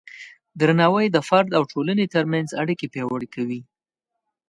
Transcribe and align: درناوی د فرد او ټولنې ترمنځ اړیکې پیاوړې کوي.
درناوی 0.59 1.05
د 1.11 1.17
فرد 1.27 1.49
او 1.57 1.63
ټولنې 1.71 2.05
ترمنځ 2.13 2.47
اړیکې 2.61 2.91
پیاوړې 2.93 3.27
کوي. 3.35 3.61